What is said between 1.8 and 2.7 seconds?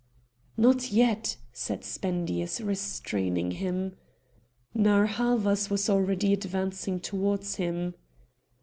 Spendius,